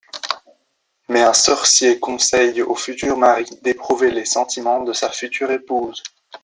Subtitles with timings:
[1.09, 6.01] Mais un sorcier conseille au futur mari d'éprouver les sentiments de sa future épouse.